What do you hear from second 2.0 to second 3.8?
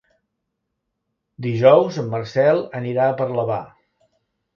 en Marcel anirà a Parlavà.